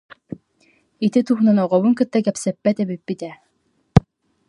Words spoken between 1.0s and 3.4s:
Ити туһунан оҕобутун кытта кэпсэппэт эбиппит ээ